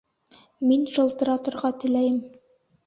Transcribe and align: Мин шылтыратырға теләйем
Мин 0.71 0.89
шылтыратырға 0.95 1.75
теләйем 1.85 2.21